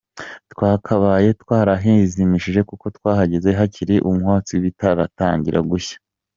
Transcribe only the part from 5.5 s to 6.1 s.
gushya.